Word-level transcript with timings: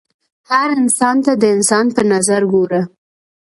هر 0.49 0.69
انسان 0.81 1.15
ته 1.25 1.31
د 1.41 1.43
انسان 1.55 1.85
په 1.95 2.01
نظر 2.11 2.41
ګوره 2.53 2.81